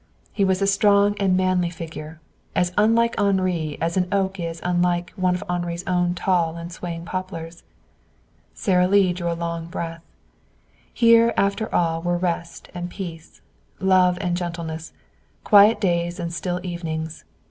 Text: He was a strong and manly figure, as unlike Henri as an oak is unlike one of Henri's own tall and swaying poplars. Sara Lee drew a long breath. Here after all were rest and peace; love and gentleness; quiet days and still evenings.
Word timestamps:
He 0.33 0.43
was 0.43 0.63
a 0.63 0.65
strong 0.65 1.15
and 1.19 1.37
manly 1.37 1.69
figure, 1.69 2.19
as 2.55 2.73
unlike 2.75 3.19
Henri 3.19 3.77
as 3.79 3.97
an 3.97 4.07
oak 4.11 4.39
is 4.39 4.59
unlike 4.63 5.13
one 5.15 5.35
of 5.35 5.43
Henri's 5.47 5.83
own 5.85 6.15
tall 6.15 6.55
and 6.57 6.71
swaying 6.73 7.05
poplars. 7.05 7.61
Sara 8.55 8.87
Lee 8.87 9.13
drew 9.13 9.31
a 9.31 9.37
long 9.37 9.67
breath. 9.67 10.01
Here 10.91 11.35
after 11.37 11.71
all 11.71 12.01
were 12.01 12.17
rest 12.17 12.67
and 12.73 12.89
peace; 12.89 13.41
love 13.79 14.17
and 14.21 14.35
gentleness; 14.35 14.91
quiet 15.43 15.79
days 15.79 16.19
and 16.19 16.33
still 16.33 16.59
evenings. 16.63 17.23